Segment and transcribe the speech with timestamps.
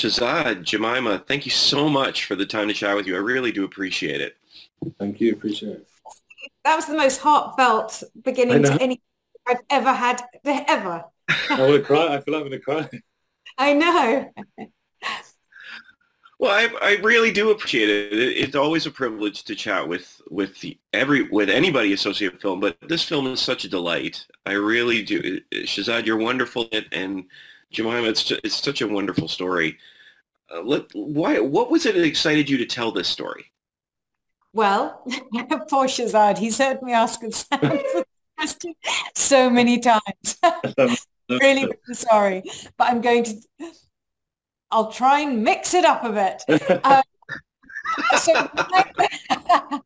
[0.00, 3.14] Shazad, Jemima, thank you so much for the time to chat with you.
[3.16, 4.34] I really do appreciate it.
[4.98, 5.32] Thank you.
[5.32, 5.88] Appreciate it.
[6.64, 9.02] That was the most heartfelt beginning to any
[9.46, 11.04] I've ever had, ever.
[11.50, 12.14] I want to cry.
[12.14, 12.88] I feel like I'm going to cry.
[13.58, 14.30] I know.
[16.38, 18.14] Well, I, I really do appreciate it.
[18.14, 22.60] It's always a privilege to chat with with the, every with anybody associated with film,
[22.60, 24.26] but this film is such a delight.
[24.46, 25.42] I really do.
[25.52, 27.26] Shazad, you're wonderful, and
[27.70, 29.76] Jemima, it's it's such a wonderful story.
[30.52, 31.38] Uh, let, why?
[31.40, 33.52] What was it that excited you to tell this story?
[34.52, 35.04] Well,
[35.68, 37.20] poor Shazad, he's heard me ask
[39.14, 40.38] so many times.
[41.30, 42.42] really, really sorry,
[42.76, 43.34] but I'm going to
[44.70, 46.84] I'll try and mix it up a bit.
[46.84, 47.02] Um,
[48.18, 49.80] so my,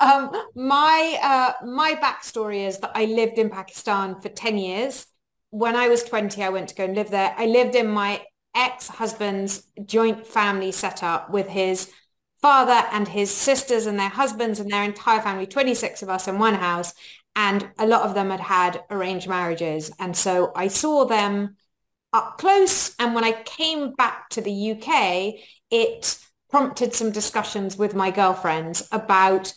[0.00, 5.06] um, my, uh, my backstory is that I lived in Pakistan for 10 years.
[5.50, 7.34] When I was 20, I went to go and live there.
[7.38, 8.22] I lived in my
[8.54, 11.90] ex-husband's joint family setup with his
[12.40, 16.38] father and his sisters and their husbands and their entire family, 26 of us in
[16.38, 16.92] one house.
[17.34, 19.90] And a lot of them had had arranged marriages.
[19.98, 21.56] And so I saw them
[22.12, 22.94] up close.
[22.98, 25.34] And when I came back to the UK,
[25.70, 26.18] it
[26.50, 29.54] prompted some discussions with my girlfriends about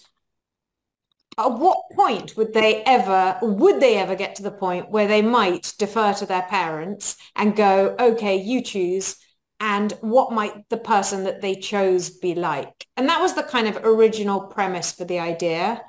[1.38, 5.22] at what point would they ever would they ever get to the point where they
[5.22, 9.18] might defer to their parents and go okay you choose
[9.60, 12.86] and what might the person that they chose be like?
[12.98, 15.82] And that was the kind of original premise for the idea.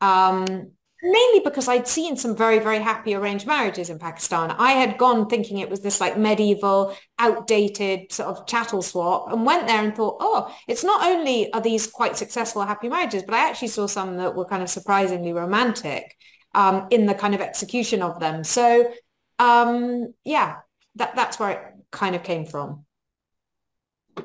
[0.00, 0.72] Um,
[1.02, 4.50] mainly because I'd seen some very, very happy arranged marriages in Pakistan.
[4.50, 9.46] I had gone thinking it was this like medieval, outdated sort of chattel swap and
[9.46, 13.34] went there and thought, oh, it's not only are these quite successful happy marriages, but
[13.34, 16.16] I actually saw some that were kind of surprisingly romantic
[16.54, 18.44] um, in the kind of execution of them.
[18.44, 18.92] So
[19.38, 20.56] um, yeah,
[20.96, 22.84] that, that's where it kind of came from.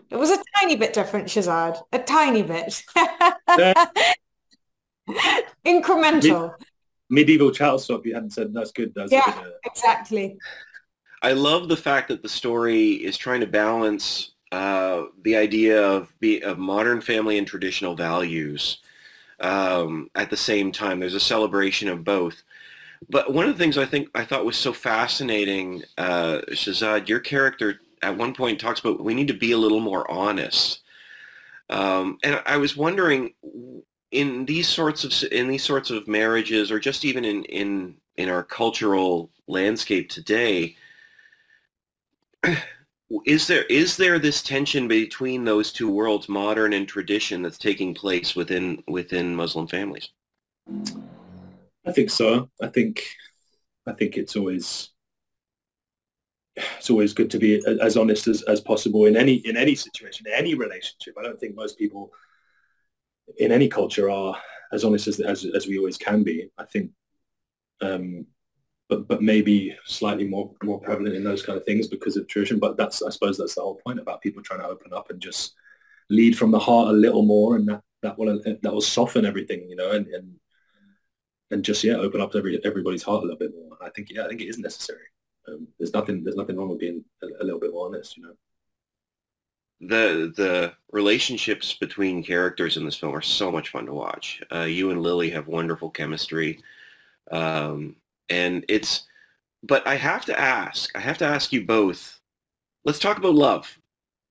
[0.10, 2.84] It was a tiny bit different, Shazad, a tiny bit.
[5.66, 6.54] Incremental.
[7.10, 8.06] medieval chattel swap.
[8.06, 8.94] You hadn't said that's good.
[8.96, 10.38] That's yeah, good, uh, exactly.
[11.22, 16.14] I love the fact that the story is trying to balance uh, the idea of
[16.20, 18.80] be, of modern family and traditional values
[19.40, 21.00] um, at the same time.
[21.00, 22.44] There's a celebration of both.
[23.10, 27.20] But one of the things I think I thought was so fascinating, uh, Shazad, your
[27.20, 30.82] character at one point talks about we need to be a little more honest.
[31.70, 33.34] Um, and I was wondering,
[34.16, 38.30] in these sorts of in these sorts of marriages, or just even in in in
[38.30, 40.76] our cultural landscape today,
[43.26, 47.94] is there is there this tension between those two worlds, modern and tradition, that's taking
[47.94, 50.10] place within within Muslim families?
[51.86, 52.50] I think so.
[52.62, 53.04] I think
[53.86, 54.92] I think it's always
[56.56, 60.26] it's always good to be as honest as, as possible in any in any situation,
[60.26, 61.16] in any relationship.
[61.20, 62.14] I don't think most people
[63.38, 64.36] in any culture are
[64.72, 66.50] as honest as, as, as we always can be.
[66.58, 66.92] I think,
[67.82, 68.26] um,
[68.90, 72.60] but but maybe slightly more more prevalent in those kind of things because of tradition.
[72.60, 75.20] But that's I suppose that's the whole point about people trying to open up and
[75.20, 75.54] just
[76.10, 79.68] lead from the heart a little more, and that that will that will soften everything,
[79.70, 80.36] you know, and and
[81.52, 83.78] and just yeah, open up every everybody's heart a little bit more.
[83.82, 85.06] I think yeah, I think it is necessary.
[85.48, 88.24] Um, there's nothing there's nothing wrong with being a, a little bit more honest, you
[88.24, 88.34] know
[89.82, 94.42] the the relationships between characters in this film are so much fun to watch.
[94.54, 96.60] Uh, you and Lily have wonderful chemistry,
[97.32, 97.96] um,
[98.30, 99.04] and it's.
[99.64, 100.96] But I have to ask.
[100.96, 102.20] I have to ask you both.
[102.86, 103.80] Let's talk about love,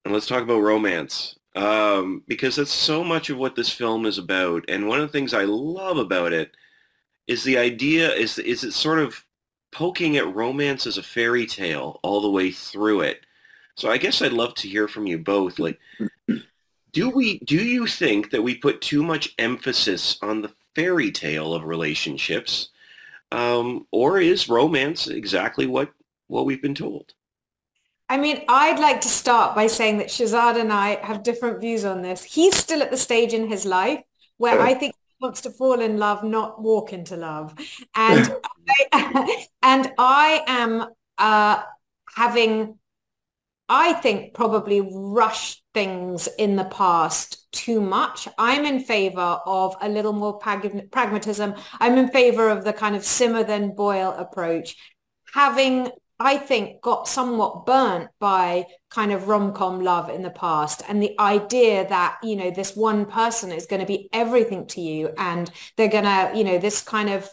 [0.05, 4.19] and let's talk about romance, um, because that's so much of what this film is
[4.19, 4.65] about.
[4.69, 6.53] And one of the things I love about it
[7.27, 9.25] is the idea is is it sort of
[9.73, 13.27] poking at romance as a fairy tale all the way through it
[13.77, 15.59] so I guess I'd love to hear from you both.
[15.59, 15.79] Like,
[16.93, 21.53] do we do you think that we put too much emphasis on the fairy tale
[21.55, 22.69] of relationships,
[23.33, 25.91] um, or is romance exactly what
[26.29, 27.15] what we've been told?
[28.09, 31.85] I mean, I'd like to start by saying that Shazad and I have different views
[31.85, 32.23] on this.
[32.23, 34.03] He's still at the stage in his life
[34.37, 37.55] where I think he wants to fall in love, not walk into love,
[37.97, 38.35] and
[38.93, 40.87] I, and I am
[41.19, 41.63] uh,
[42.15, 42.79] having
[43.69, 48.29] I think probably rushed things in the past too much.
[48.37, 51.55] I'm in favor of a little more prag- pragmatism.
[51.81, 54.77] I'm in favor of the kind of simmer then boil approach.
[55.33, 55.91] Having,
[56.21, 61.19] I think, got somewhat burnt by kind of rom-com love in the past and the
[61.19, 65.51] idea that, you know, this one person is going to be everything to you and
[65.77, 67.29] they're going to, you know, this kind of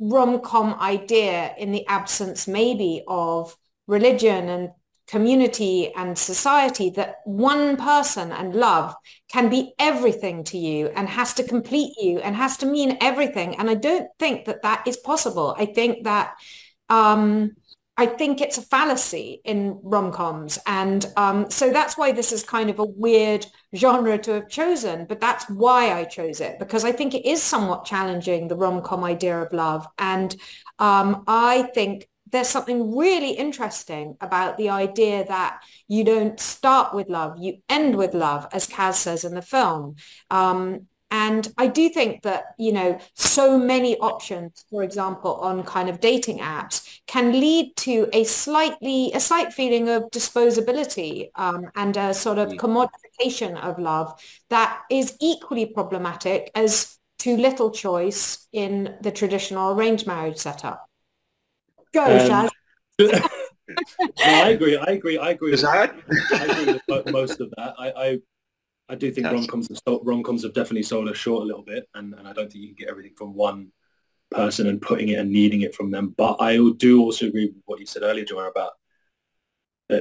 [0.00, 3.56] rom-com idea in the absence maybe of
[3.86, 4.70] religion and
[5.06, 8.94] community and society that one person and love
[9.30, 13.56] can be everything to you and has to complete you and has to mean everything.
[13.56, 15.54] And I don't think that that is possible.
[15.58, 16.34] I think that
[16.88, 17.52] um,
[17.96, 20.58] I think it's a fallacy in rom-coms.
[20.66, 25.06] And um, so that's why this is kind of a weird genre to have chosen,
[25.06, 29.02] but that's why I chose it, because I think it is somewhat challenging, the rom-com
[29.02, 29.86] idea of love.
[29.98, 30.36] And
[30.78, 37.08] um, I think there's something really interesting about the idea that you don't start with
[37.08, 39.96] love, you end with love, as Kaz says in the film.
[40.30, 45.88] Um, and I do think that, you know, so many options, for example, on kind
[45.88, 51.96] of dating apps can lead to a slightly, a slight feeling of disposability um, and
[51.96, 52.58] a sort of mm.
[52.58, 60.06] commodification of love that is equally problematic as too little choice in the traditional arranged
[60.06, 60.86] marriage setup.
[61.92, 62.50] Go, um, Shaz.
[62.98, 64.76] no, I agree.
[64.76, 65.18] I agree.
[65.18, 65.52] I agree.
[65.52, 65.94] Is that?
[66.32, 67.74] I agree with most of that.
[67.78, 68.18] I, I
[68.88, 72.14] I do think rom-coms have rom-coms have definitely sold us short a little bit, and,
[72.14, 73.72] and I don't think you can get everything from one
[74.30, 76.14] person and putting it and needing it from them.
[76.16, 78.72] But I do also agree with what you said earlier, Joanna, about
[79.90, 80.00] uh,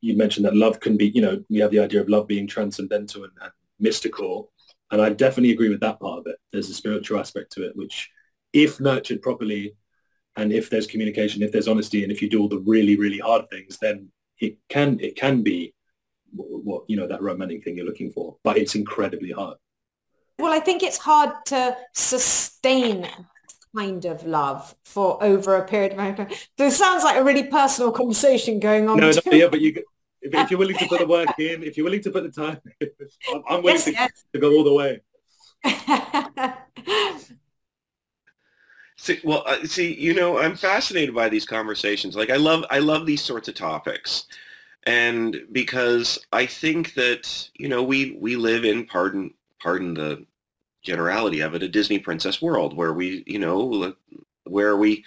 [0.00, 2.46] you mentioned that love can be, you know, we have the idea of love being
[2.46, 4.52] transcendental and, and mystical,
[4.90, 6.36] and I definitely agree with that part of it.
[6.52, 8.10] There's a spiritual aspect to it, which,
[8.52, 9.76] if nurtured properly,
[10.36, 13.18] and if there's communication, if there's honesty, and if you do all the really, really
[13.18, 14.08] hard things, then
[14.38, 15.74] it can it can be
[16.32, 18.36] what you know that romantic thing you're looking for.
[18.42, 19.56] But it's incredibly hard.
[20.38, 23.08] Well i think it's hard to sustain
[23.74, 26.28] kind of love for over a period of time.
[26.56, 29.82] This sounds like a really personal conversation going on no, no yeah but you
[30.22, 32.30] if, if, you're willing to put the work in if you're willing to put the
[32.30, 32.60] time
[33.32, 34.24] I'm, I'm willing yes, to, yes.
[34.32, 35.00] to go all the way
[39.04, 42.16] See, well, uh, see, you know, I'm fascinated by these conversations.
[42.16, 44.26] Like, I love, I love these sorts of topics
[44.86, 50.26] and because I think that you know we we live in pardon pardon the
[50.82, 53.94] generality of it a Disney princess world where we you know
[54.44, 55.04] where we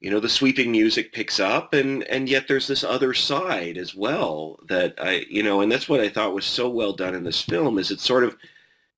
[0.00, 3.94] you know the sweeping music picks up and and yet there's this other side as
[3.94, 7.24] well that I you know and that's what I thought was so well done in
[7.24, 8.36] this film is it sort of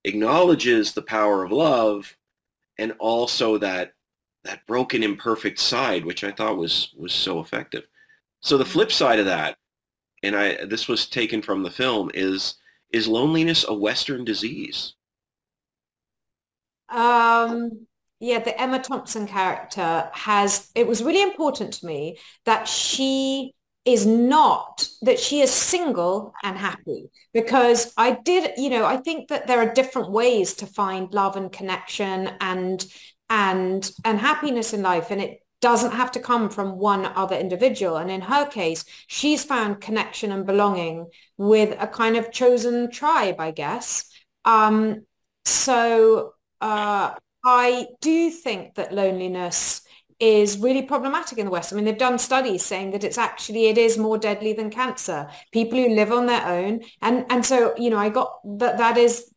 [0.04, 2.16] acknowledges the power of love
[2.78, 3.94] and also that
[4.46, 7.84] that broken imperfect side which I thought was was so effective.
[8.40, 9.56] So the flip side of that
[10.22, 12.56] and I this was taken from the film is
[12.92, 14.94] is loneliness a Western disease?
[16.88, 17.86] Um,
[18.20, 20.70] yeah, the Emma Thompson character has.
[20.74, 23.52] It was really important to me that she
[23.84, 29.28] is not that she is single and happy because I did, you know, I think
[29.28, 32.84] that there are different ways to find love and connection and
[33.28, 37.96] and and happiness in life, and it doesn't have to come from one other individual.
[37.96, 41.06] And in her case, she's found connection and belonging
[41.38, 44.04] with a kind of chosen tribe, I guess.
[44.44, 45.06] Um,
[45.44, 49.80] so uh, I do think that loneliness
[50.20, 51.72] is really problematic in the West.
[51.72, 55.28] I mean, they've done studies saying that it's actually, it is more deadly than cancer.
[55.52, 56.80] People who live on their own.
[57.02, 59.30] And, and so, you know, I got that, that is,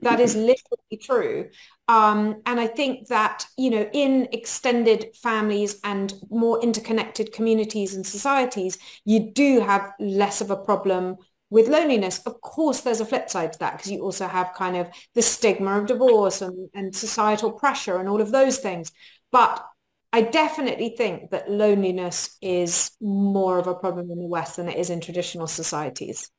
[0.00, 1.48] that is literally true.
[1.88, 8.06] Um, and I think that, you know, in extended families and more interconnected communities and
[8.06, 11.16] societies, you do have less of a problem
[11.48, 12.18] with loneliness.
[12.26, 15.22] Of course, there's a flip side to that because you also have kind of the
[15.22, 18.92] stigma of divorce and, and societal pressure and all of those things.
[19.32, 19.64] But
[20.12, 24.78] I definitely think that loneliness is more of a problem in the West than it
[24.78, 26.30] is in traditional societies.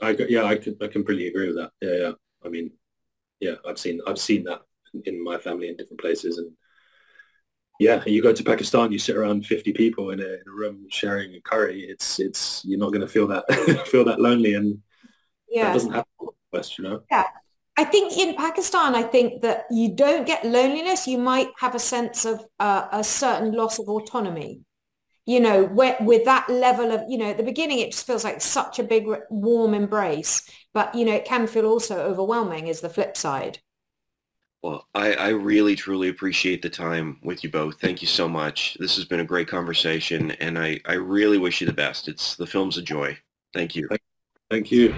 [0.00, 1.70] I yeah, I, could, I completely agree with that.
[1.80, 2.12] Yeah, yeah.
[2.44, 2.70] I mean,
[3.40, 4.62] yeah, I've seen I've seen that
[5.04, 6.52] in my family in different places, and
[7.80, 10.86] yeah, you go to Pakistan, you sit around 50 people in a, in a room
[10.90, 11.82] sharing a curry.
[11.82, 13.44] It's it's you're not going to feel that
[13.86, 14.80] feel that lonely, and
[15.48, 17.02] yeah, that doesn't happen West, you know.
[17.10, 17.24] Yeah,
[17.76, 21.06] I think in Pakistan, I think that you don't get loneliness.
[21.06, 24.60] You might have a sense of uh, a certain loss of autonomy.
[25.26, 28.24] You know, where, with that level of, you know, at the beginning, it just feels
[28.24, 30.48] like such a big, warm embrace.
[30.74, 33.60] But, you know, it can feel also overwhelming is the flip side.
[34.62, 37.80] Well, I, I really, truly appreciate the time with you both.
[37.80, 38.76] Thank you so much.
[38.80, 42.08] This has been a great conversation, and I, I really wish you the best.
[42.08, 43.18] It's the film's a joy.
[43.52, 43.88] Thank you.
[44.50, 44.94] Thank you.